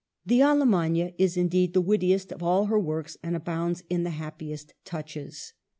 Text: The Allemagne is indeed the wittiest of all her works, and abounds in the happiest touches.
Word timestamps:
The 0.25 0.39
Allemagne 0.41 1.13
is 1.19 1.37
indeed 1.37 1.75
the 1.75 1.79
wittiest 1.79 2.31
of 2.31 2.41
all 2.41 2.65
her 2.65 2.79
works, 2.79 3.17
and 3.21 3.35
abounds 3.35 3.83
in 3.87 4.01
the 4.01 4.09
happiest 4.09 4.73
touches. 4.83 5.53